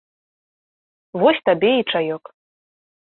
Вось 1.23 1.43
табе 1.49 1.71
і 1.81 1.87
чаёк. 1.93 2.23